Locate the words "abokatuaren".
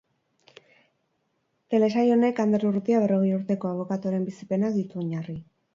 3.75-4.29